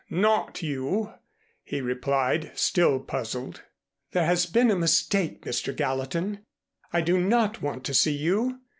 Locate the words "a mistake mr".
4.71-5.75